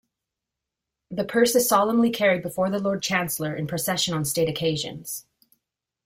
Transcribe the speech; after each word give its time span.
The 1.11 1.23
purse 1.23 1.53
is 1.53 1.69
solemnly 1.69 2.09
carried 2.09 2.41
before 2.41 2.71
the 2.71 2.79
Lord 2.79 3.03
Chancellor 3.03 3.55
in 3.55 3.67
procession 3.67 4.15
on 4.15 4.25
State 4.25 4.49
occasions. 4.49 5.27